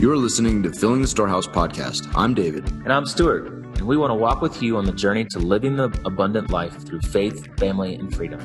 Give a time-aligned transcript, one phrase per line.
[0.00, 2.10] You're listening to Filling the Storehouse podcast.
[2.14, 2.66] I'm David.
[2.70, 3.48] And I'm Stuart.
[3.48, 6.86] And we want to walk with you on the journey to living the abundant life
[6.86, 8.40] through faith, family, and freedom.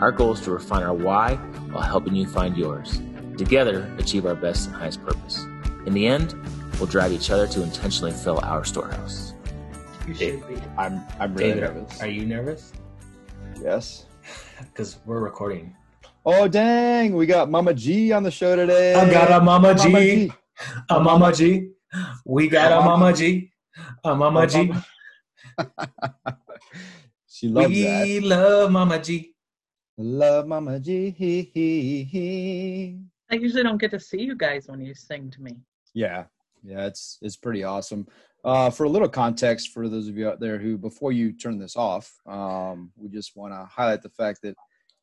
[0.00, 1.36] Our goal is to refine our why
[1.70, 3.00] while helping you find yours.
[3.36, 5.44] Together, achieve our best and highest purpose.
[5.86, 6.34] In the end,
[6.80, 9.34] we'll drive each other to intentionally fill our storehouse.
[10.08, 10.56] You should be.
[10.76, 12.02] I'm I'm really David, nervous.
[12.02, 12.72] are you nervous?
[13.62, 14.06] Yes.
[14.58, 15.76] Because we're recording.
[16.26, 18.94] Oh dang, we got Mama G on the show today.
[18.94, 19.92] I got a Mama G.
[19.92, 20.32] G.
[20.90, 21.70] A Mama G.
[22.24, 23.50] We got a Mama G.
[24.04, 24.72] A Mama G.
[27.30, 28.22] She loves We that.
[28.24, 29.32] love Mama G.
[29.96, 31.14] Love Mama G.
[33.30, 35.52] I usually don't get to see you guys when you sing to me.
[35.94, 36.24] Yeah,
[36.64, 38.08] yeah, it's it's pretty awesome.
[38.44, 41.58] Uh, for a little context for those of you out there who, before you turn
[41.58, 44.56] this off, um, we just want to highlight the fact that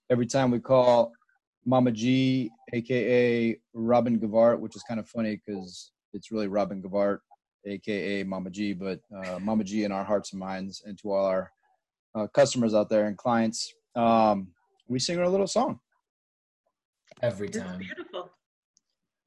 [0.09, 1.13] every time we call
[1.65, 7.19] Mama G, aka Robin Gavart, which is kind of funny because it's really Robin Gavart,
[7.65, 11.25] aka Mama G, but uh, Mama G in our hearts and minds, and to all
[11.25, 11.51] our
[12.13, 14.47] uh, customers out there and clients, um,
[14.87, 15.79] we sing her a little song
[17.21, 17.79] Every It's time.
[17.79, 18.29] beautiful.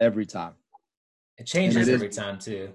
[0.01, 0.55] every time.
[1.39, 2.73] It changes And it is- every time, too.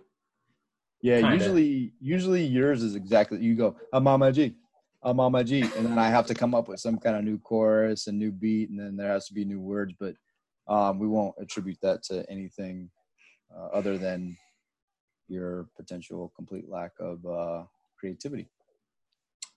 [1.02, 1.36] Yeah, Kinda.
[1.36, 4.56] usually usually yours is exactly you go a mama G,
[5.04, 7.38] a my Jeep, and then I have to come up with some kind of new
[7.38, 9.94] chorus and new beat, and then there has to be new words.
[10.00, 10.16] But
[10.68, 12.90] um, we won't attribute that to anything
[13.56, 14.38] uh, other than
[15.28, 17.64] your potential complete lack of uh,
[17.98, 18.48] creativity.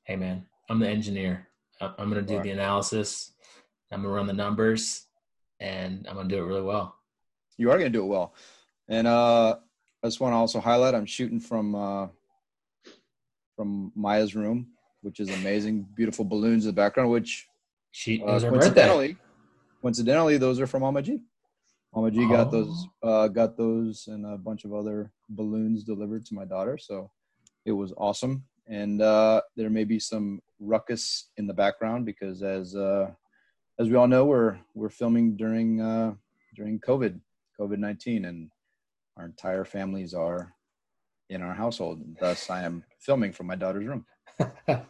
[0.05, 1.49] hey man, I'm the engineer.
[1.81, 3.33] I'm gonna do You the analysis.
[3.93, 5.07] I'm gonna run the numbers,
[5.61, 6.97] and I'm gonna do it really well.
[7.59, 8.35] You are going to do it well,
[8.89, 9.57] and uh,
[10.03, 12.09] I just want to also highlight I'm shooting from uh,
[13.57, 14.69] from Maya's room,
[15.03, 15.87] which is amazing.
[15.95, 17.49] Beautiful balloons in the background, which
[17.93, 18.69] She Uh, was her birthday.
[18.69, 19.17] coincidentally,
[19.81, 21.21] coincidentally, those are from Mama G.
[21.95, 22.51] Mama G got Oh.
[22.51, 26.77] those, uh, got those, and a bunch of other balloons delivered to my daughter.
[26.77, 27.11] So
[27.65, 28.45] it was awesome.
[28.67, 33.13] And uh, there may be some ruckus in the background because, as uh,
[33.79, 36.15] as we all know, we're we're filming during uh,
[36.55, 37.21] during COVID
[37.59, 38.51] COVID nineteen, and
[39.17, 40.53] our entire families are
[41.31, 42.03] in our household.
[42.21, 44.05] Thus, I am filming from my daughter's room.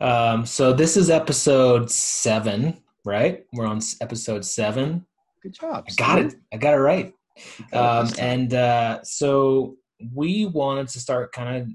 [0.00, 3.44] um, so this is episode seven, right?
[3.52, 5.06] We're on episode seven.
[5.42, 5.84] Good job.
[5.88, 6.34] I got it.
[6.52, 7.12] I got it right.
[7.58, 9.76] You got it Um, and uh, so
[10.14, 11.68] we wanted to start kind of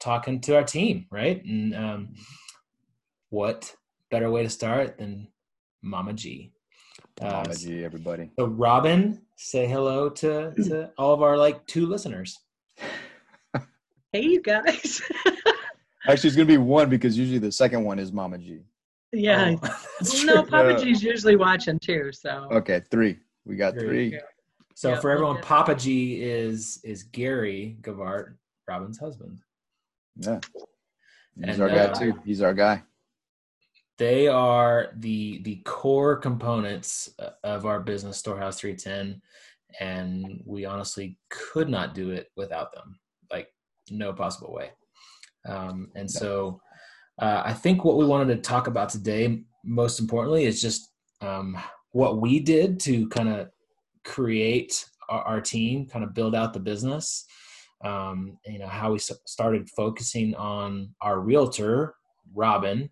[0.00, 1.42] talking to our team, right?
[1.44, 2.14] And um,
[3.30, 3.74] what
[4.10, 5.28] better way to start than
[5.82, 6.52] Mama G?
[7.20, 8.30] Uh, Mama G, everybody.
[8.38, 12.38] So Robin, say hello to, to all of our like two listeners.
[14.16, 15.02] Hey, you guys.
[16.08, 18.60] Actually, it's gonna be one because usually the second one is Mama G.
[19.12, 19.56] yeah.
[19.62, 20.42] Oh, no.
[20.42, 20.84] Papa Yeah.
[20.84, 22.10] G's usually watching too.
[22.12, 23.18] So Okay, three.
[23.44, 24.08] We got Three.
[24.12, 24.20] three.
[24.74, 25.46] So Yeah, for everyone, okay.
[25.46, 29.38] Papa G is is Gary Gavart, Robin's husband.
[30.16, 30.40] Yeah,
[31.34, 32.18] he's And, our guy uh, too.
[32.24, 32.84] He's our guy.
[33.98, 39.20] They are the the core components uh, of our business, Storehouse 310,
[39.78, 42.98] and we honestly could not do it without them.
[43.90, 44.70] No possible way.
[45.46, 46.60] Um, and so,
[47.20, 51.56] uh, I think what we wanted to talk about today, most importantly, is just um,
[51.92, 53.48] what we did to kind of
[54.04, 57.26] create our, our team, kind of build out the business.
[57.84, 61.94] Um, you know how we started focusing on our realtor,
[62.34, 62.90] Robin,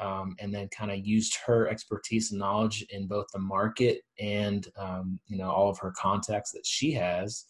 [0.00, 4.68] um, and then kind of used her expertise and knowledge in both the market and
[4.76, 7.46] um, you know all of her contacts that she has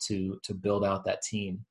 [0.00, 1.64] to to build out that team.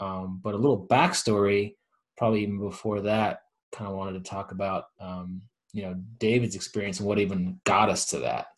[0.00, 1.74] Um, but a little backstory,
[2.16, 6.98] probably even before that, kind of wanted to talk about um, you know David's experience
[7.00, 8.48] and what even got us to that.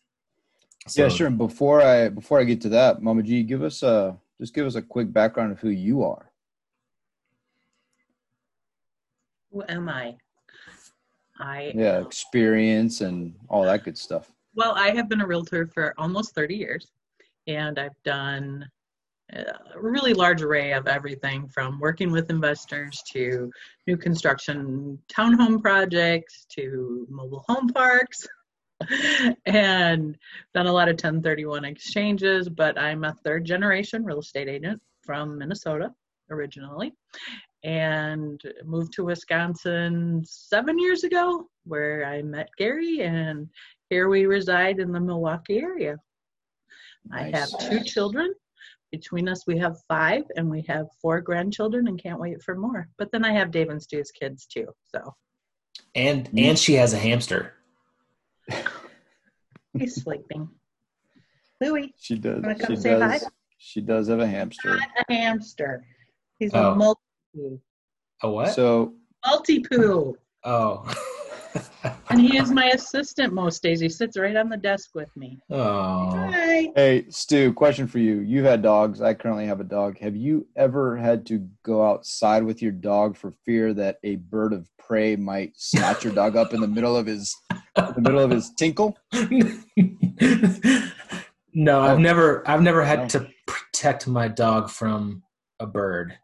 [0.95, 1.27] yeah, sure.
[1.27, 4.65] And before I before I get to that, Mama G, give us a just give
[4.65, 6.31] us a quick background of who you are.
[9.51, 10.15] who am I?
[11.39, 14.31] I Yeah, experience and all that good stuff.
[14.55, 16.91] well, I have been a realtor for almost 30 years,
[17.47, 18.69] and I've done
[19.33, 23.51] a really large array of everything from working with investors to
[23.87, 28.27] new construction townhome projects to mobile home parks.
[29.45, 30.17] And
[30.55, 35.37] done a lot of 1031 exchanges but i'm a third generation real estate agent from
[35.37, 35.93] minnesota
[36.31, 36.91] originally
[37.63, 43.47] and moved to wisconsin seven years ago where i met gary and
[43.91, 45.97] here we reside in the milwaukee area.
[47.11, 48.33] I have two children
[48.91, 52.87] between us we have five and we have four grandchildren and can't wait for more
[52.97, 55.13] but then i have dave and stu's kids too so
[55.95, 57.53] and and she has a hamster.
[59.77, 60.47] he's sleeping
[61.61, 62.41] louis She does.
[62.43, 63.17] Come She say hi?
[63.17, 63.29] does.
[63.57, 64.75] She does have a hamster.
[64.77, 65.85] Not a hamster.
[66.39, 66.71] He's Oh.
[66.71, 66.99] a multi
[68.23, 68.49] A what?
[68.53, 68.93] So
[69.25, 70.13] Maltipoo.
[70.43, 70.93] oh.
[72.11, 73.79] And he is my assistant most days.
[73.79, 75.39] He sits right on the desk with me.
[75.49, 76.09] oh.
[76.11, 76.69] Hi.
[76.75, 78.19] Hey, Stu, question for you.
[78.19, 79.01] You've had dogs.
[79.01, 79.97] I currently have a dog.
[79.99, 84.51] Have you ever had to go outside with your dog for fear that a bird
[84.51, 88.19] of prey might snatch your dog up in the middle of his in the middle
[88.19, 88.97] of his tinkle?
[91.53, 92.01] no, I've Oh.
[92.01, 93.07] never I've never had No.
[93.09, 95.23] to protect my dog from
[95.61, 96.17] a bird.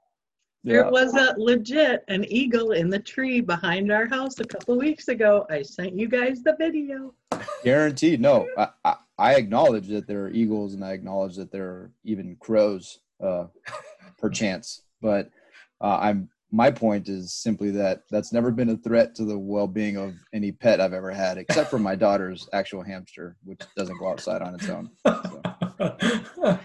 [0.68, 5.08] There was a legit an eagle in the tree behind our house a couple weeks
[5.08, 5.46] ago.
[5.50, 7.14] I sent you guys the video.
[7.64, 8.19] guaranteed.
[8.19, 11.92] No, I, I, I acknowledge that there are eagles, and I acknowledge that there are
[12.04, 13.46] even crows, uh,
[14.18, 14.81] perchance.
[15.02, 15.30] But
[15.80, 19.98] uh, I'm my point is simply that that's never been a threat to the well-being
[19.98, 24.10] of any pet I've ever had, except for my daughter's actual hamster, which doesn't go
[24.10, 24.90] outside on its own.
[25.06, 25.42] So.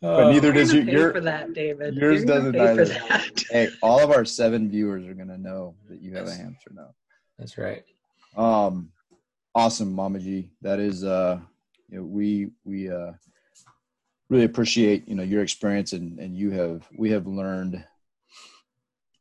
[0.00, 1.94] but neither does gonna your- your- for that, David.
[1.94, 2.84] yours You're doesn't pay for either.
[2.84, 3.44] that.
[3.50, 6.94] Hey, all of our seven viewers are gonna know that you have a hamster now.
[7.38, 7.84] That's right.
[8.36, 8.90] Um,
[9.54, 10.50] awesome, Mama G.
[10.62, 11.40] That is, uh,
[11.88, 13.12] you know, we we uh,
[14.28, 17.84] really appreciate you know your experience and and you have we have learned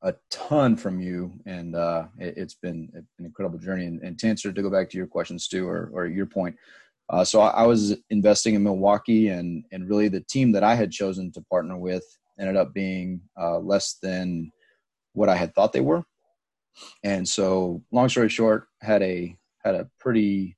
[0.03, 3.85] a ton from you, and uh, it, has been an incredible journey.
[3.85, 6.56] And, and to answer to go back to your question, Stu, or or your point.
[7.09, 10.75] Uh, so I, I was investing in Milwaukee, and and really the team that I
[10.75, 12.04] had chosen to partner with
[12.39, 14.51] ended up being uh, less than
[15.13, 16.04] what I had thought they were.
[17.04, 20.57] And so, long story short, had a had a pretty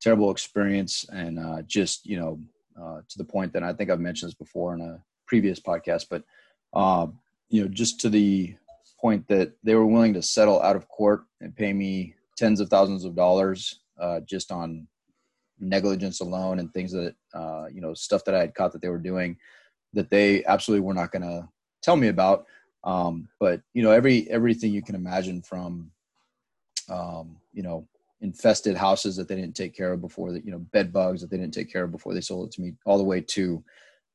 [0.00, 2.40] terrible experience, and uh, just you know,
[2.80, 6.06] uh, to the point that I think I've mentioned this before in a previous podcast,
[6.10, 6.24] but
[6.72, 7.06] uh,
[7.48, 8.56] you know, just to the
[9.00, 12.68] point that they were willing to settle out of court and pay me tens of
[12.68, 14.86] thousands of dollars uh, just on
[15.60, 18.88] negligence alone and things that uh, you know stuff that I had caught that they
[18.88, 19.36] were doing
[19.92, 21.48] that they absolutely were not going to
[21.82, 22.46] tell me about.
[22.82, 25.90] Um, but you know every everything you can imagine from
[26.88, 27.88] um, you know
[28.20, 31.30] infested houses that they didn't take care of before that you know bed bugs that
[31.30, 33.62] they didn't take care of before they sold it to me all the way to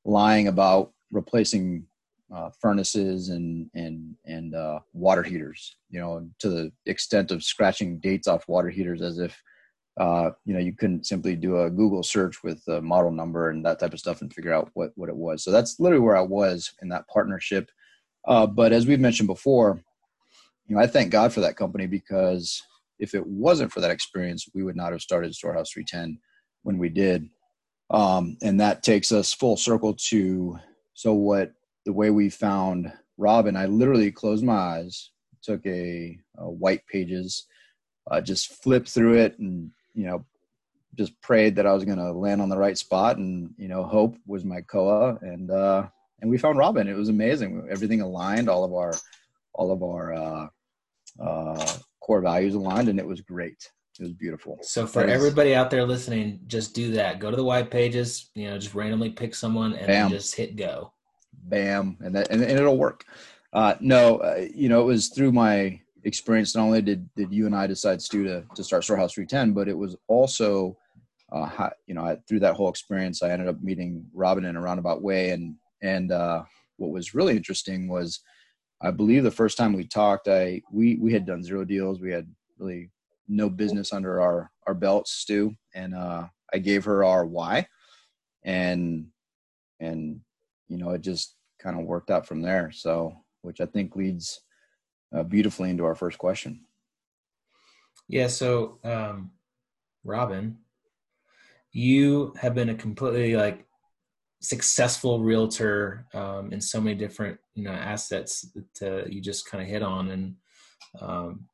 [0.06, 1.86] lying about replacing
[2.34, 8.00] uh, furnaces and and and uh, water heaters you know to the extent of scratching
[8.00, 9.42] dates off water heaters as if
[10.00, 13.66] uh, you know you couldn't simply do a google search with the model number and
[13.66, 15.44] that type of stuff and figure out what what it was.
[15.44, 17.70] So that's literally where i was in that partnership.
[18.26, 19.82] Uh, but as we've mentioned before
[20.68, 22.62] you know i thank god for that company because
[22.98, 26.20] if it wasn't for that experience we would not have started storehouse 310
[26.64, 27.30] when we did.
[27.92, 30.60] Um, and that takes us full circle to
[30.94, 31.52] so what
[31.86, 35.12] the way we found robin i literally closed my eyes
[35.42, 37.48] took a, a white pages
[38.12, 40.26] uh, just flipped through it and you know
[40.96, 43.84] just prayed that i was going to land on the right spot and you know
[43.84, 45.18] hope was my koa.
[45.22, 45.88] And uh
[46.22, 46.88] and we found robin.
[46.88, 47.68] It was amazing.
[47.70, 48.94] Everything aligned all of our
[49.54, 50.48] all of our uh
[51.22, 53.70] uh core values aligned and it was great.
[54.00, 54.58] It was beautiful.
[54.62, 57.20] So for everybody out there listening, just do that.
[57.20, 60.94] Go to the white pages, you know, just randomly pick someone and just hit go.
[61.34, 61.98] bam.
[62.00, 63.04] And that and, and it'll work.
[63.52, 67.46] Uh no uh, you know it was through my experience not only did did you
[67.46, 70.78] and i decide stu to, to start storehouse 310 but it was also
[71.32, 74.62] uh you know I, through that whole experience i ended up meeting robin in a
[74.62, 75.32] roundabout way.
[75.32, 76.44] And and uh
[76.78, 78.22] what was really interesting was
[78.82, 82.02] i believe the first time we talked i we we had done zero deals.
[82.02, 82.90] We had really
[83.28, 85.56] no business under our our belts stu.
[85.76, 87.68] And uh i gave her our why.
[88.44, 89.08] And
[89.80, 90.22] and
[90.68, 92.72] you know it just kind of worked out from there.
[92.72, 94.42] So which i think leads
[95.16, 96.62] uh, beautifully into our first question
[98.08, 98.28] Yeah.
[98.28, 99.32] So, um,
[100.04, 100.58] Robin,
[101.72, 103.66] you have been a completely like
[104.42, 109.62] successful realtor um, in so many different you know assets that uh, you just kind
[109.62, 110.36] of hit on, and
[111.02, 111.46] um,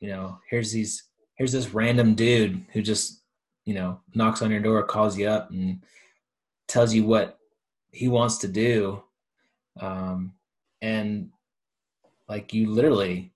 [0.00, 1.04] you know here's these
[1.36, 3.22] here's this random dude who just
[3.64, 5.82] you know knocks on your door, calls you up, and
[6.68, 7.38] tells you what
[7.90, 9.02] he wants to do,
[9.80, 10.32] um,
[10.80, 11.30] and
[12.28, 13.32] like you literally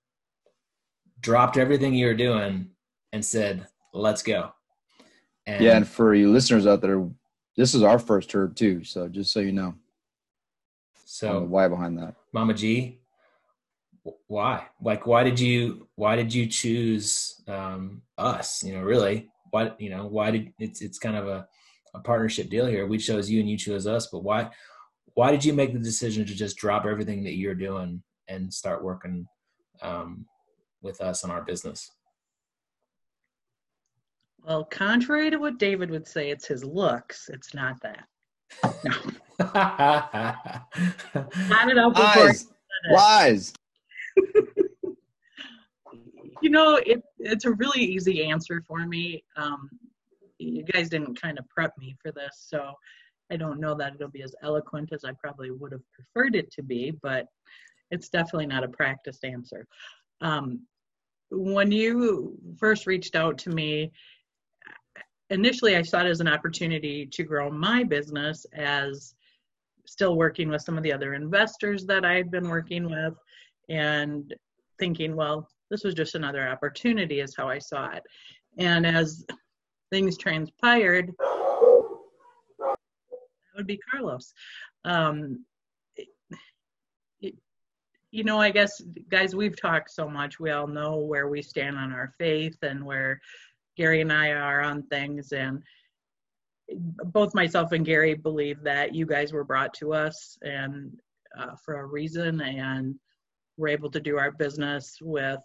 [1.20, 2.70] dropped everything you were doing
[3.12, 4.52] and said, "Let's go."
[5.46, 7.08] And yeah and for you listeners out there
[7.56, 9.74] this is our first herb too so just so you know
[11.06, 13.00] so, why behind that Mama G,
[14.26, 14.66] why?
[14.80, 15.88] Like, why did you?
[15.96, 18.62] Why did you choose um, us?
[18.62, 19.72] You know, really, why?
[19.78, 21.48] You know, why did it's it's kind of a,
[21.94, 22.86] a partnership deal here.
[22.86, 24.50] We chose you and you chose us, but why?
[25.14, 28.82] Why did you make the decision to just drop everything that you're doing and start
[28.82, 29.26] working
[29.82, 30.26] um,
[30.82, 31.90] with us on our business?
[34.44, 37.28] Well, contrary to what David would say, it's his looks.
[37.32, 38.04] It's not that.
[39.38, 40.36] Got
[41.68, 42.26] it out before.
[42.26, 42.48] Lies.
[42.92, 43.52] Lies.
[46.40, 49.24] You know, it, it's a really easy answer for me.
[49.36, 49.68] Um,
[50.38, 52.72] you guys didn't kind of prep me for this, so
[53.30, 56.50] I don't know that it'll be as eloquent as I probably would have preferred it
[56.52, 57.26] to be, but
[57.90, 59.66] it's definitely not a practiced answer.
[60.20, 60.60] Um,
[61.30, 63.92] when you first reached out to me,
[65.30, 69.14] initially I saw it as an opportunity to grow my business as
[69.86, 73.14] still working with some of the other investors that I've been working with
[73.68, 74.34] and
[74.78, 78.02] thinking, well, this was just another opportunity, is how I saw it.
[78.56, 79.24] And as
[79.90, 81.12] things transpired,
[82.58, 82.76] that
[83.56, 84.32] would be Carlos.
[84.84, 85.44] Um,
[88.10, 90.40] you know, I guess, guys, we've talked so much.
[90.40, 93.20] We all know where we stand on our faith and where
[93.76, 95.32] Gary and I are on things.
[95.32, 95.62] And
[97.12, 100.92] both myself and Gary believe that you guys were brought to us and
[101.38, 102.94] uh, for a reason, and
[103.56, 105.40] we're able to do our business with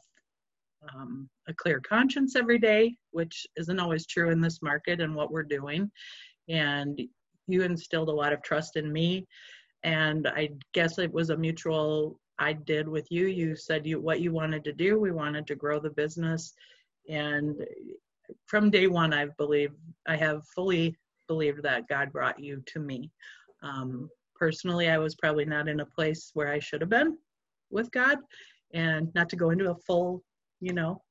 [0.94, 5.32] um, a clear conscience every day, which isn't always true in this market and what
[5.32, 5.90] we're doing.
[6.50, 7.02] And
[7.48, 9.28] you instilled a lot of trust in me,
[9.84, 12.20] and I guess it was a mutual.
[12.40, 13.28] I did with you.
[13.28, 15.00] You said you what you wanted to do.
[15.00, 16.54] We wanted to grow the business,
[17.10, 17.56] and
[18.48, 19.76] from day one, I've believed
[20.08, 20.96] I have fully
[21.28, 23.12] believed that God brought you to me.
[23.62, 27.18] Um, personally, I was probably not in a place where I should have been
[27.70, 28.18] with God,
[28.74, 30.24] and not to go into a full,
[30.60, 31.02] you know,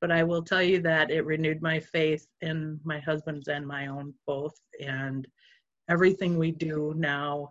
[0.00, 3.86] but I will tell you that it renewed my faith in my husband's and my
[3.86, 5.26] own both, and
[5.88, 7.50] everything we do now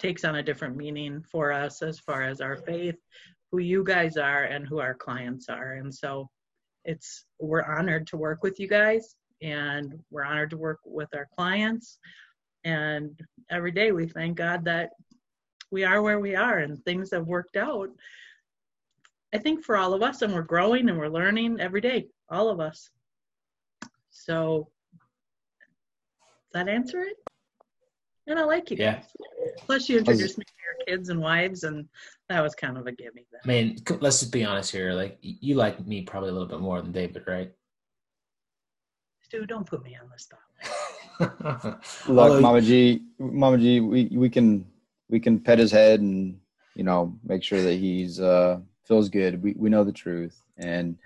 [0.00, 2.96] takes on a different meaning for us as far as our faith,
[3.52, 6.28] who you guys are, and who our clients are, and so
[6.84, 11.28] it's we're honored to work with you guys and we're honored to work with our
[11.36, 11.98] clients.
[12.64, 13.18] And
[13.50, 14.90] every day we thank God that
[15.70, 17.88] we are where we are and things have worked out.
[19.32, 22.48] I think for all of us, and we're growing and we're learning every day, all
[22.48, 22.90] of us.
[24.10, 24.68] So,
[26.52, 27.16] that answer it?
[28.26, 28.96] And I like you Yeah.
[28.96, 29.14] guys.
[29.66, 31.88] Plus, you introduced me to your kids and wives, and
[32.28, 33.24] that was kind of a gimme.
[33.32, 34.92] I mean, let's just be honest here.
[34.92, 37.52] Like, you like me probably a little bit more than David, right?
[39.22, 40.40] Stu, don't put me on the spot.
[42.08, 44.66] Look, Mama G, Mama G, we we can
[45.08, 46.38] we can pet his head and
[46.74, 49.42] you know make sure that he's uh feels good.
[49.42, 50.96] We we know the truth, and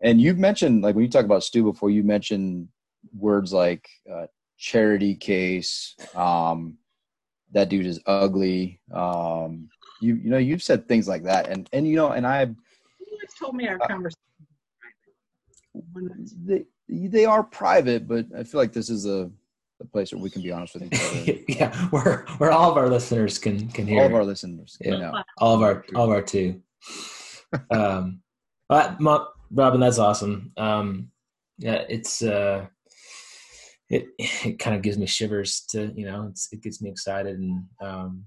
[0.00, 2.68] and you've mentioned like when you talk about Stu before, you mentioned
[3.16, 4.26] words like uh,
[4.58, 5.94] charity case.
[6.14, 6.76] Um,
[7.52, 8.80] that dude is ugly.
[8.92, 9.68] Um,
[10.00, 12.56] you you know you've said things like that, and and you know, and I You
[13.12, 14.18] always told me our Uh, conversation.
[16.44, 19.30] They they are private, but I feel like this is a,
[19.80, 21.38] a place where we can be honest with each other.
[21.48, 24.92] yeah, where where all of our listeners can can hear All of our listeners, you
[24.92, 24.98] Yeah.
[24.98, 25.22] know.
[25.38, 26.60] all of our all of our two.
[27.70, 28.20] um,
[28.68, 30.52] but Mo- Robin, that's awesome.
[30.56, 31.10] Um,
[31.58, 32.66] yeah, it's uh,
[33.90, 37.64] it it kind of gives me shivers to you know it gets me excited and
[37.80, 38.24] um,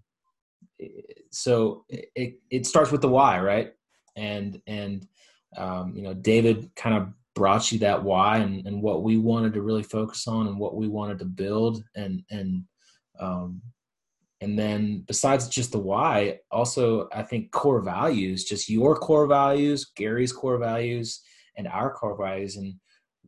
[0.80, 3.72] it- so it it starts with the why, right?
[4.16, 5.08] And and
[5.56, 9.54] um, you know David kind of brought you that why and, and what we wanted
[9.54, 12.64] to really focus on and what we wanted to build and and
[13.20, 13.62] um,
[14.42, 19.92] and then besides just the why also i think core values just your core values
[19.96, 21.22] gary's core values
[21.58, 22.74] and our core values and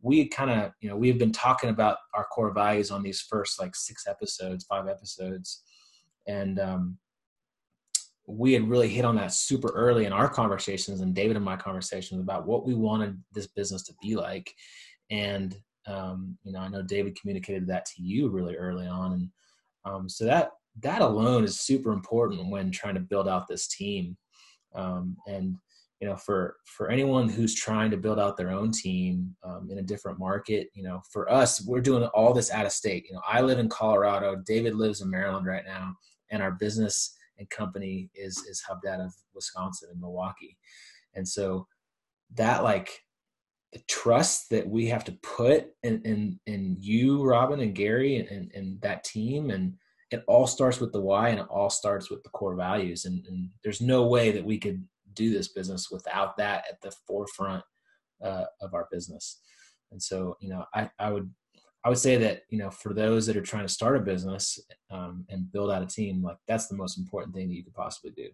[0.04, 3.58] we kind of you know we've been talking about our core values on these first
[3.58, 5.62] like six episodes five episodes.
[6.26, 6.98] And um,
[8.26, 11.56] we had really hit on that super early in our conversations and david and my
[11.56, 14.52] conversations about what we wanted this business to be like.
[15.10, 15.56] And
[15.86, 19.12] um, you know i know david communicated that to you really early on.
[19.14, 19.30] And
[19.86, 20.50] um, so that
[20.82, 24.16] that alone is super important when trying to build out this team.
[24.74, 25.56] Um, and
[26.04, 29.78] you know for for anyone who's trying to build out their own team um, in
[29.78, 33.06] a different market you know for us we're doing all this out of state.
[33.08, 35.94] You know i live in colorado david lives in maryland right now
[36.30, 40.58] and our business and company is is hubbed out of wisconsin and milwaukee.
[41.14, 41.66] And so
[42.34, 43.00] that like
[43.72, 48.28] the trust that we have to put in in, in you robin and gary and,
[48.28, 49.72] and, and that team and
[50.10, 53.04] it all starts with the why and it all starts with the core values.
[53.04, 54.84] And, and there's no way that we could
[55.14, 57.62] do this business without that at the forefront
[58.22, 59.40] uh, of our business
[59.92, 61.30] and so you know I, I would
[61.84, 64.58] i would say that you know for those that are trying to start a business
[64.90, 67.74] um, and build out a team like that's the most important thing that you could
[67.74, 68.28] possibly do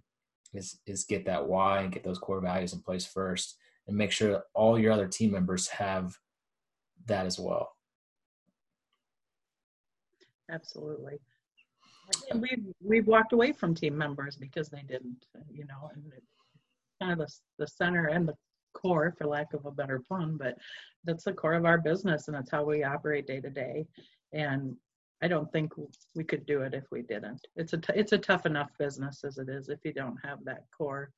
[0.54, 3.56] is is get that why and get those core values in place first
[3.86, 6.16] and make sure that all your other team members have
[7.06, 7.72] that as well
[10.50, 11.18] Absolutely.
[12.30, 16.12] And we've we've walked away from team members because they didn't, you know, and
[17.00, 18.34] kind of the the center and the
[18.72, 20.56] core, for lack of a better pun, but
[21.04, 23.86] that's the core of our business and that's how we operate day to day.
[24.32, 24.76] And
[25.22, 25.72] I don't think
[26.14, 27.46] we could do it if we didn't.
[27.56, 30.38] It's a t- it's a tough enough business as it is if you don't have
[30.44, 31.10] that core.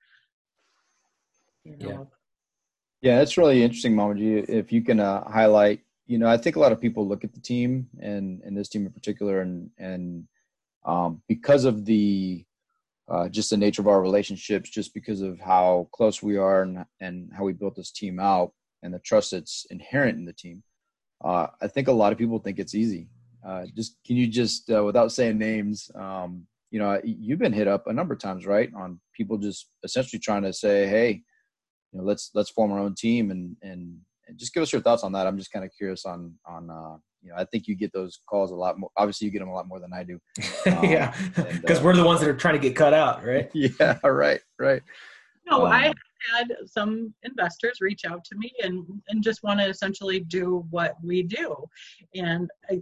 [1.64, 1.88] You know.
[1.88, 2.04] Yeah.
[3.02, 4.36] Yeah, that's really interesting, Mama G.
[4.36, 7.34] If you can uh, highlight, you know, I think a lot of people look at
[7.34, 10.24] the team and and this team in particular, and and
[10.84, 12.44] um, because of the
[13.12, 16.84] uh, just the nature of our relationships, just because of how close we are and
[17.00, 18.52] and how we built this team out
[18.82, 20.62] and the trust that's inherent in the team,
[21.24, 23.08] uh, I think a lot of people think it's easy.
[23.46, 27.68] Uh, just can you just uh, without saying names, um, you know, you've been hit
[27.68, 31.22] up a number of times, right, on people just essentially trying to say, hey
[31.92, 34.82] you know, let's let's form our own team and and, and just give us your
[34.82, 35.26] thoughts on that.
[35.26, 38.20] I'm just kind of curious on on uh, you know, I think you get those
[38.26, 38.90] calls a lot more.
[38.96, 40.18] Obviously, you get them a lot more than I do.
[40.64, 41.14] Um, yeah,
[41.60, 43.50] because uh, we're the ones that are trying to get cut out, right?
[43.54, 44.80] Yeah, right, right.
[45.50, 45.92] No, um, I
[46.36, 50.94] had some investors reach out to me and and just want to essentially do what
[51.02, 51.56] we do,
[52.14, 52.80] and I.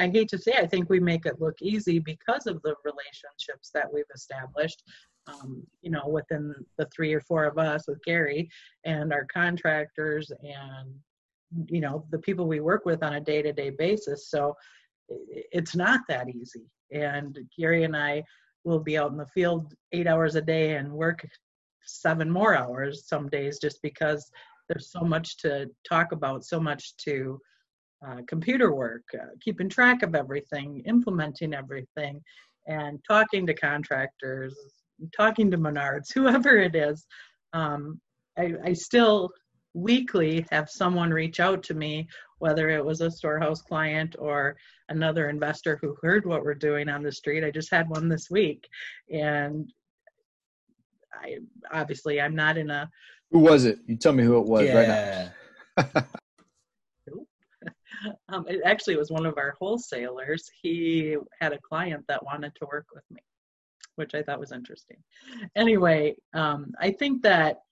[0.00, 3.70] I hate to say, I think we make it look easy because of the relationships
[3.74, 4.84] that we've established
[5.28, 8.48] um, you know, within the three or four of us with Gary
[8.84, 10.94] and our contractors and,
[11.68, 14.30] you know, the people we work with on a day to day basis.
[14.30, 14.54] So
[15.08, 16.64] it's not that easy.
[16.92, 18.22] And Gary and I
[18.64, 21.26] will be out in the field eight hours a day and work
[21.84, 24.30] seven more hours some days just because
[24.68, 27.40] there's so much to talk about, so much to
[28.06, 32.20] uh, computer work, uh, keeping track of everything, implementing everything,
[32.66, 34.54] and talking to contractors,
[35.16, 37.06] talking to Menards, whoever it is,
[37.54, 38.00] um,
[38.38, 39.30] I, I still
[39.78, 42.08] weekly have someone reach out to me,
[42.38, 44.56] whether it was a storehouse client or
[44.88, 47.44] another investor who heard what we're doing on the street.
[47.44, 48.68] I just had one this week,
[49.12, 49.72] and
[51.12, 51.38] I
[51.72, 52.90] obviously I'm not in a.
[53.30, 53.78] Who was it?
[53.86, 54.74] You tell me who it was yeah.
[54.74, 55.34] right
[55.76, 56.04] now.
[58.28, 60.50] um, it actually was one of our wholesalers.
[60.62, 63.20] He had a client that wanted to work with me
[63.98, 64.96] which I thought was interesting.
[65.56, 67.62] Anyway, um, I think that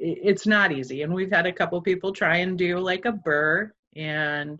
[0.00, 3.70] it's not easy, and we've had a couple people try and do like a BRRRR
[3.96, 4.58] and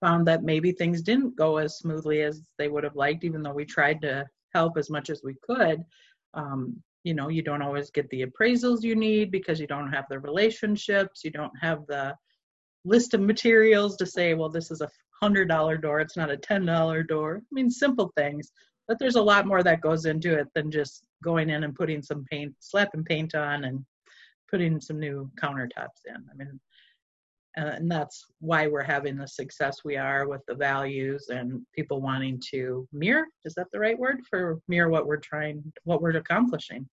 [0.00, 3.52] found that maybe things didn't go as smoothly as they would have liked, even though
[3.52, 5.82] we tried to help as much as we could.
[6.34, 10.04] Um, you know, you don't always get the appraisals you need because you don't have
[10.08, 12.14] the relationships, you don't have the
[12.84, 16.36] list of materials to say, well, this is a hundred dollar door, it's not a
[16.36, 17.42] ten dollar door.
[17.42, 18.52] I mean, simple things
[18.88, 22.02] but there's a lot more that goes into it than just going in and putting
[22.02, 23.84] some paint, slapping paint on, and
[24.50, 26.16] putting some new countertops in.
[26.16, 26.60] I mean,
[27.56, 32.40] and that's why we're having the success we are with the values and people wanting
[32.50, 33.26] to mirror.
[33.44, 36.86] Is that the right word for mirror what we're trying, what we're accomplishing?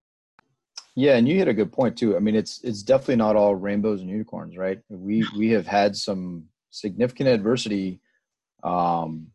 [0.96, 2.16] Yeah, and you hit a good point too.
[2.16, 4.80] I mean, it's it's definitely not all rainbows and unicorns, right?
[4.90, 8.00] We we have had some significant adversity,
[8.64, 9.28] um,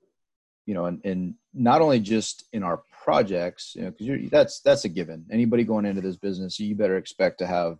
[0.67, 4.85] you know, and, and not only just in our projects, you know, because that's that's
[4.85, 5.27] a given.
[5.33, 7.79] Anybody going into this business, you better expect to have,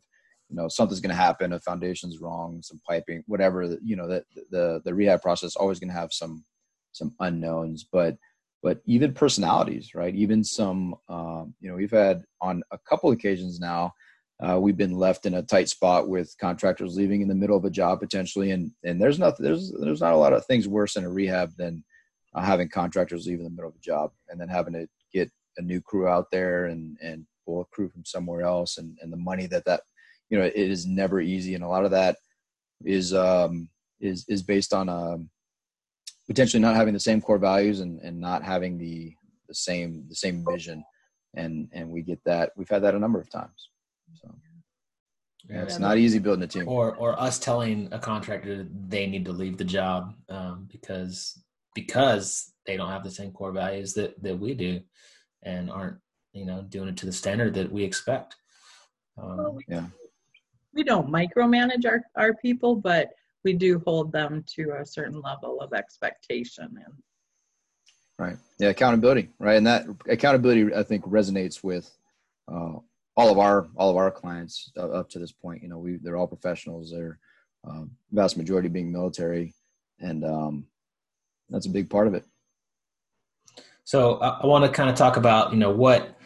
[0.49, 1.53] you know, something's going to happen.
[1.53, 3.77] A foundation's wrong, some piping, whatever.
[3.83, 6.45] You know, that the the rehab process always going to have some
[6.93, 8.17] some unknowns, but
[8.63, 10.15] but even personalities, right?
[10.15, 13.93] Even some, um, you know, we've had on a couple occasions now.
[14.41, 17.65] Uh, we've been left in a tight spot with contractors leaving in the middle of
[17.65, 20.97] a job potentially, and and there's nothing there's there's not a lot of things worse
[20.97, 21.85] in a rehab than
[22.35, 25.31] uh, having contractors leave in the middle of a job and then having to get
[25.57, 29.13] a new crew out there and and pull a crew from somewhere else and and
[29.13, 29.81] the money that that
[30.31, 31.55] you know it is never easy.
[31.55, 32.17] And a lot of that
[32.85, 33.69] is um
[34.01, 35.31] is is based on um
[36.27, 39.15] potentially not having the same core values and and not having the
[39.49, 40.85] the same the same vision.
[41.35, 43.71] And and we get that we've had that a number of times.
[44.15, 44.35] So
[45.49, 46.69] yeah, it's not easy building a team.
[46.69, 51.43] Or or us telling a contractor they need to leave the job um, because
[51.75, 54.81] because they don't have the same core values that that we do
[55.43, 55.99] and aren't
[56.33, 58.37] you know doing it to the standard that we expect.
[59.17, 59.87] Um, well, we, yeah
[60.75, 63.11] we don't micromanage our, our people but
[63.45, 66.95] we do hold them to a certain level of expectation and
[68.19, 68.37] right.
[68.59, 69.57] Yeah accountability right?
[69.57, 71.91] And that accountability i think resonates with
[72.51, 72.75] uh,
[73.19, 75.61] all of our all of our clients up to this point.
[75.61, 76.93] You know we they're all professionals.
[76.93, 77.19] They're
[77.69, 79.55] uh, vast majority being military.
[80.01, 80.67] And um,
[81.51, 82.25] that's a big part of it.
[83.83, 86.17] So I, I want to kind of talk about you know what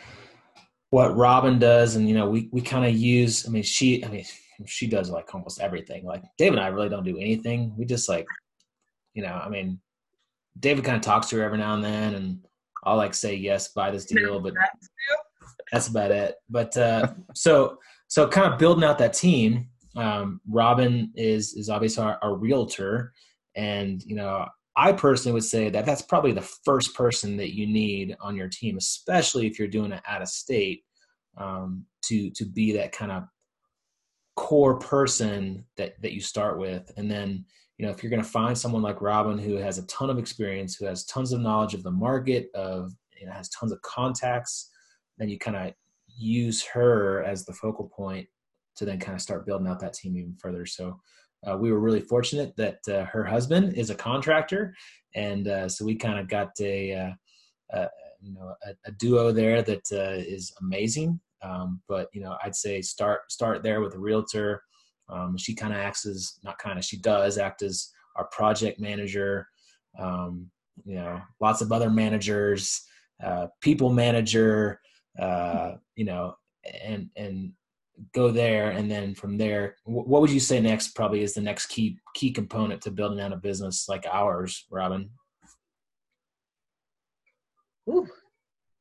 [0.93, 3.47] what Robin does, and you know we we kind of use.
[3.47, 4.27] I mean, she I mean
[4.67, 6.05] she does like almost everything.
[6.05, 7.73] Like Dave and I really don't do anything.
[7.79, 8.27] We just like
[9.15, 9.81] you know I mean
[10.61, 12.45] David kind of talks to her every now and then, and
[12.85, 14.53] I'll like say yes, buy this deal, but
[15.73, 16.35] that's about it.
[16.51, 17.79] But uh, so
[18.09, 19.69] so kind of building out that team.
[19.97, 23.15] Um, Robin is is obviously our, our realtor,
[23.57, 24.47] and you know
[24.77, 28.49] I personally would say that that's probably the first person that you need on your
[28.49, 30.83] team, especially if you're doing it out of state,
[31.37, 33.25] um, to to be that kind of
[34.37, 37.45] core person that that you start with, and then
[37.79, 40.19] you know if you're going to find someone like Robin who has a ton of
[40.19, 43.83] experience, who has tons of knowledge of the market, of you know has tons of
[43.83, 44.71] contacts,
[45.19, 45.75] then you kind of
[46.17, 48.27] use her as the focal point
[48.77, 50.65] to then kind of start building out that team even further.
[50.65, 50.99] So
[51.49, 54.75] uh, we were really fortunate that uh, her husband is a contractor,
[55.15, 57.13] and uh, so we kind of got a, uh,
[57.73, 57.89] a
[58.21, 61.19] you know a, a, duo there that uh, is amazing.
[61.43, 64.63] Um, but you know, I'd say start start there with a realtor.
[65.09, 68.79] Um, she kind of acts as not kind of she does act as our project
[68.79, 69.49] manager.
[69.99, 70.51] Um,
[70.85, 72.83] you know, lots of other managers,
[73.23, 74.81] uh, people manager.
[75.19, 76.37] you know,
[76.85, 77.53] and and
[78.15, 81.67] go there and then from there what would you say next probably is the next
[81.67, 85.11] key key component to building out a business like ours robin?
[87.89, 88.07] Ooh.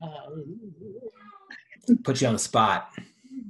[0.02, 0.60] Um,
[2.04, 2.90] put you on the spot.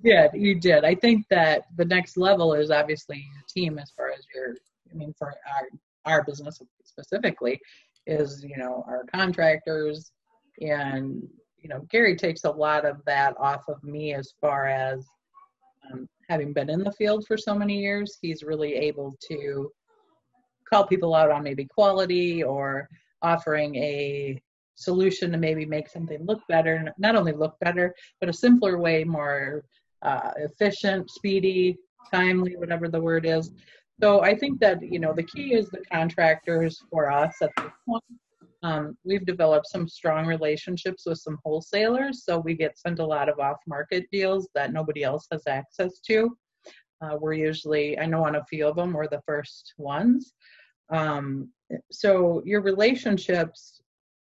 [0.04, 0.84] Yeah you did.
[0.84, 4.56] I think that the next level is obviously your team as far as your
[4.92, 5.68] i mean for our
[6.06, 7.60] our business specifically
[8.08, 10.12] is you know our contractors.
[10.60, 15.06] And you know gary takes a lot of that off of me as far as
[15.90, 19.72] um, having been in the field for so many years, he's really able to
[20.70, 22.88] call people out on maybe quality or
[23.22, 24.42] offering a
[24.76, 29.04] solution to maybe make something look better, not only look better, but a simpler way,
[29.04, 29.64] more
[30.02, 31.78] uh, efficient, speedy,
[32.12, 33.52] timely, whatever the word is.
[34.02, 37.72] So I think that you know the key is the contractors for us at this
[37.88, 38.04] point
[38.64, 43.30] um, we've developed some strong relationships with some wholesalers, so we get sent a lot
[43.30, 46.38] of off market deals that nobody else has access to.
[47.02, 50.34] Uh, we're usually, I know on a few of them, we're the first ones.
[50.92, 51.50] Um,
[51.92, 53.82] so your relationships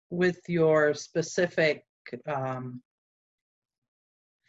[0.09, 1.85] with your specific
[2.27, 2.81] um,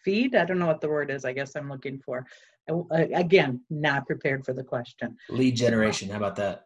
[0.04, 2.26] feed, I don't know what the word is, I guess I'm looking for.
[2.68, 2.82] Uh,
[3.14, 5.16] again, not prepared for the question.
[5.28, 6.64] Lead generation, how about that?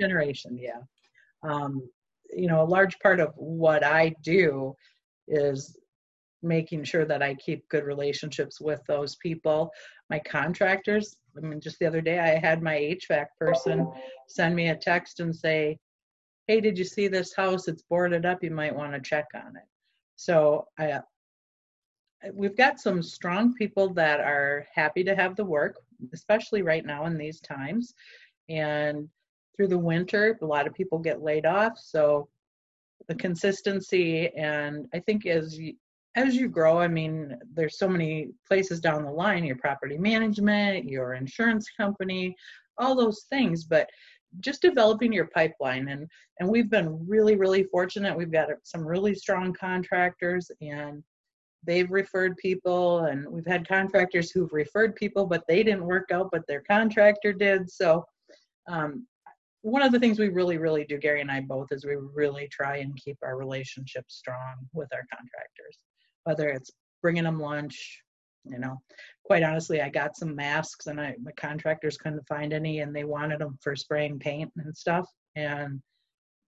[0.00, 0.78] Generation, yeah.
[1.42, 1.88] Um,
[2.34, 4.74] you know a large part of what i do
[5.28, 5.76] is
[6.42, 9.70] making sure that i keep good relationships with those people.
[10.08, 13.86] My contractors i mean just the other day i had my hvac person
[14.28, 15.78] send me a text and say
[16.46, 17.68] hey did you see this house?
[17.68, 18.42] It's boarded up.
[18.42, 19.68] You might want to check on it.
[20.16, 21.00] So i
[22.34, 25.76] we've got some strong people that are happy to have the work
[26.12, 27.94] especially right now in these times.
[28.48, 29.08] And
[29.60, 30.38] through the winter.
[30.40, 32.26] A lot of people get laid off, so
[33.08, 35.74] the consistency and I think as you,
[36.16, 40.88] as you grow, I mean, there's so many places down the line, your property management,
[40.88, 42.34] your insurance company,
[42.78, 43.86] all those things, but
[44.38, 45.88] just developing your pipeline.
[45.88, 48.16] And and we've been really really fortunate.
[48.16, 51.02] We've got some really strong contractors and
[51.66, 56.30] they've referred people and we've had contractors who've referred people but they didn't work out
[56.32, 57.70] but their contractor did.
[57.70, 58.06] So
[58.66, 59.06] um,
[59.62, 62.48] one of the things we really, really do, Gary and I both, is we really
[62.48, 65.78] try and keep our relationship strong with our contractors,
[66.24, 66.70] whether it's
[67.02, 68.02] bringing them lunch.
[68.46, 68.80] You know,
[69.24, 73.04] quite honestly, I got some masks and I the contractors couldn't find any, and they
[73.04, 75.82] wanted them for spraying paint and stuff, and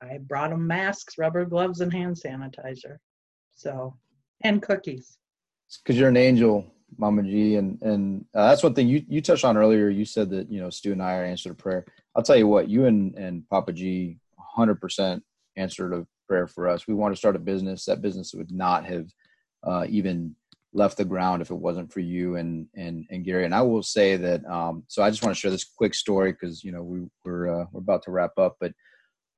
[0.02, 2.98] I brought them masks, rubber gloves, and hand sanitizer.
[3.54, 3.96] So,
[4.44, 5.18] and cookies.
[5.84, 6.66] Because you're an angel,
[6.98, 9.90] Mama G, and and uh, that's one thing you you touched on earlier.
[9.90, 11.86] You said that you know Stu and I are answered a prayer.
[12.16, 15.24] I'll tell you what, you and and Papa G, hundred percent
[15.58, 16.88] answered a prayer for us.
[16.88, 17.86] We want to start a business.
[17.86, 19.08] That business would not have
[19.64, 20.36] uh, even
[20.74, 23.46] left the ground if it wasn't for you and and and Gary.
[23.46, 24.46] And I will say that.
[24.46, 27.62] Um, so I just want to share this quick story because you know we we're
[27.62, 28.74] uh, we're about to wrap up, but.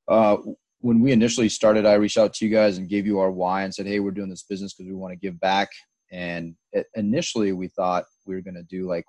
[0.07, 0.37] Uh,
[0.79, 3.63] when we initially started, I reached out to you guys and gave you our why
[3.63, 5.69] and said, "Hey, we're doing this business because we want to give back."
[6.11, 9.05] and it, initially we thought we were going to do like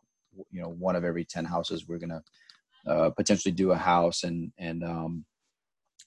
[0.50, 2.22] you know one of every 10 houses we're going to
[2.88, 5.24] uh, potentially do a house and and um,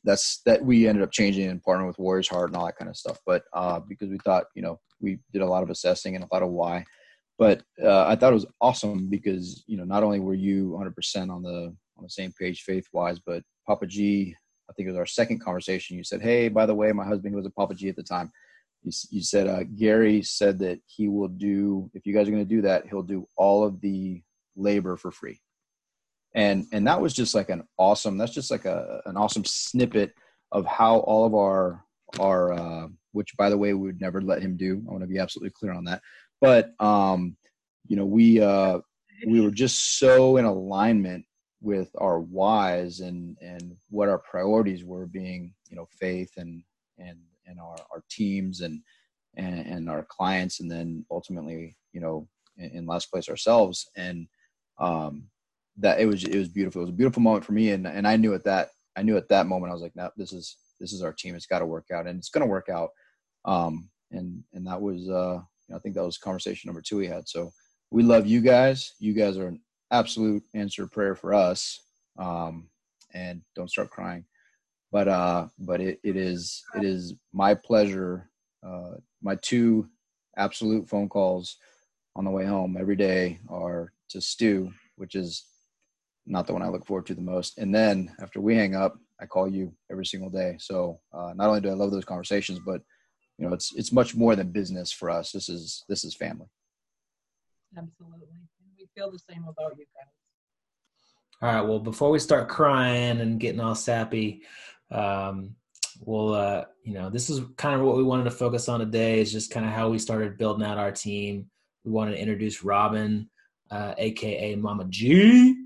[0.03, 2.89] that's that we ended up changing and partnering with warriors heart and all that kind
[2.89, 3.19] of stuff.
[3.25, 6.27] But uh, because we thought you know we did a lot of assessing and a
[6.31, 6.85] lot of why.
[7.37, 11.31] But uh, i thought it was awesome because you know not only were you 100%
[11.31, 14.35] on the on the same page faith wise but papa g
[14.69, 17.33] i think it was our second conversation you said hey by the way my husband
[17.35, 18.31] was a papa g at the time.
[18.83, 22.47] You, you said uh, Gary said that he will do if you guys are going
[22.47, 24.21] to do that, he'll do all of the
[24.55, 25.39] labor for free,
[26.33, 28.17] and and that was just like an awesome.
[28.17, 30.13] That's just like a an awesome snippet
[30.51, 31.83] of how all of our
[32.19, 34.83] our uh, which by the way we would never let him do.
[34.87, 36.01] I want to be absolutely clear on that.
[36.39, 37.35] But um,
[37.87, 38.79] you know, we uh,
[39.27, 41.25] we were just so in alignment
[41.61, 46.63] with our whys and and what our priorities were being you know faith and
[46.97, 48.81] and and our our teams and
[49.37, 54.27] and, and our clients and then ultimately you know in, in last place ourselves and
[54.79, 55.23] um
[55.77, 56.81] that it was it was beautiful.
[56.81, 57.71] It was a beautiful moment for me.
[57.71, 60.09] And and i knew at that i knew at that moment i was like no
[60.17, 61.35] this is this is our team.
[61.35, 62.07] It's got to work out.
[62.07, 62.89] And it's going to work out.
[63.45, 66.97] Um and and that was uh you know, i think that was conversation number two
[66.97, 67.27] we had.
[67.27, 67.51] So
[67.91, 68.93] we love you guys.
[68.99, 71.79] You guys are an absolute answer prayer for us.
[72.17, 72.67] Um
[73.13, 74.25] and don't start crying.
[74.91, 78.29] But uh but it, it is it is my pleasure
[78.65, 79.87] uh my two
[80.37, 81.57] absolute phone calls
[82.15, 85.45] on the way home every day are to stu which is
[86.25, 88.97] not the one i look forward to the most and then after we hang up
[89.19, 92.59] i call you every single day so uh, not only do i love those conversations
[92.65, 92.81] but
[93.37, 96.47] you know it's it's much more than business for us this is this is family
[97.77, 98.27] Absolutely.
[98.77, 100.07] We feel the same about you guys.
[101.41, 101.67] All right.
[101.67, 104.43] Well, before we start crying and getting all sappy,
[104.91, 105.55] um,
[106.01, 109.19] we'll, uh, you know, this is kind of what we wanted to focus on today
[109.19, 111.49] is just kind of how we started building out our team.
[111.85, 113.29] We wanted to introduce Robin,
[113.71, 115.60] uh, aka Mama G.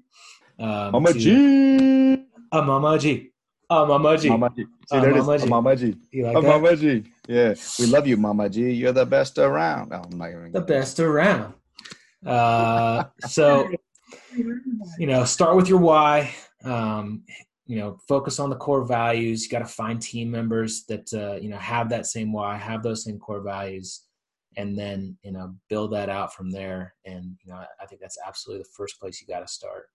[0.59, 3.31] Um, mama to- g Uh, Mama G.
[3.69, 4.29] Uh, Mama G.
[4.29, 5.25] mama g see Uh, there it is.
[5.25, 5.49] Mama G.
[5.49, 6.47] Mama g You like Uh, that?
[6.61, 7.53] mama g yeah.
[7.79, 9.91] We love you mama g you're the best around.
[9.93, 11.53] Oh, I'm not even The best around.
[12.25, 13.69] Uh, so
[14.97, 16.33] you know start with your why.
[16.63, 17.23] Um,
[17.67, 19.43] you know focus on the core values.
[19.43, 22.83] You got to find team members that uh, you know have that same why have
[22.83, 24.03] those same core values
[24.57, 26.93] and then you know build that out from there.
[27.05, 29.89] And you know I think that's absolutely the first place you got to start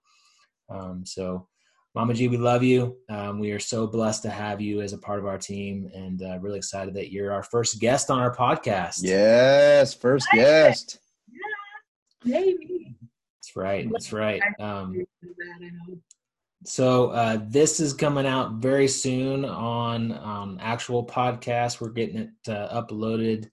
[0.70, 1.46] um, so
[1.94, 4.98] mama g we love you um, we are so blessed to have you as a
[4.98, 8.35] part of our team and uh, really excited that you're our first guest on our
[8.35, 10.98] podcast yes first guest
[12.24, 12.96] Yeah, Maybe.
[13.38, 15.98] that's right that's right um, That, I hope.
[16.64, 21.80] So uh, this is coming out very soon on um, actual podcast.
[21.80, 23.48] We're getting it uh, uploaded.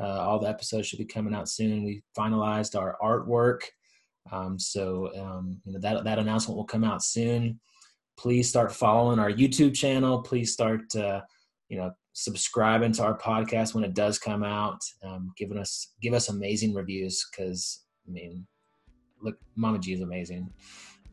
[0.00, 1.84] Uh, all the episodes should be coming out soon.
[1.84, 3.62] We finalized our artwork,
[4.30, 7.58] um, so um, you know that that announcement will come out soon.
[8.18, 10.22] Please start following our YouTube channel.
[10.22, 11.20] Please start uh,
[11.68, 14.78] you know subscribing to our podcast when it does come out.
[15.02, 18.46] Um, giving us give us amazing reviews because I mean,
[19.20, 20.52] look, Mama G is amazing.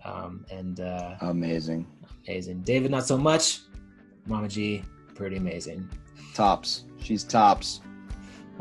[0.06, 1.86] Um, and uh, amazing
[2.28, 2.62] amazing.
[2.62, 3.62] David, not so much.
[4.28, 4.84] Mama G,
[5.15, 5.89] pretty amazing.
[6.36, 7.82] tops she's tops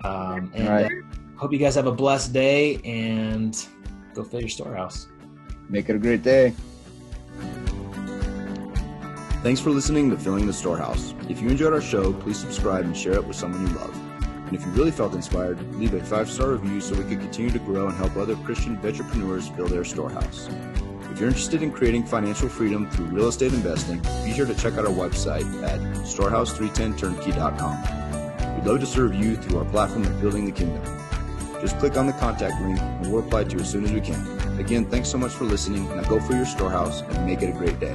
[0.05, 0.87] Um, and All right.
[0.87, 3.55] uh, hope you guys have a blessed day and
[4.19, 5.07] go fill your storehouse.
[5.69, 6.55] make it a great day
[9.41, 11.15] Thanks for listening to Filling the Storehouse.
[11.29, 13.97] If you enjoyed our show, please subscribe and share it with someone you love.
[14.25, 17.53] And if you really felt inspired, leave a five star review so we can continue
[17.53, 20.49] to grow and help other Christian entrepreneurs fill their storehouse.
[21.13, 24.73] If you're interested in creating financial freedom through real estate investing, be sure to check
[24.73, 28.57] out our website at storehouse310turnkey.com.
[28.57, 30.83] We'd love to serve you through our platform of building the kingdom.
[31.61, 34.01] Just click on the contact link and we'll reply to you as soon as we
[34.01, 34.21] can.
[34.59, 35.85] Again, thanks so much for listening.
[35.97, 37.95] Now go for your storehouse and make it a great day.